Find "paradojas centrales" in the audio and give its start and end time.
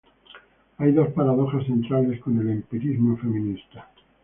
1.09-2.19